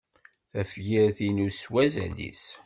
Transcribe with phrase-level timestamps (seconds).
[0.51, 2.45] Tafyir-inu s wazal-is!